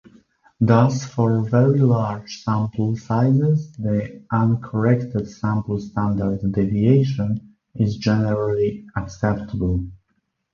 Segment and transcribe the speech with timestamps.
[0.59, 9.85] Thus for very large sample sizes, the uncorrected sample standard deviation is generally acceptable.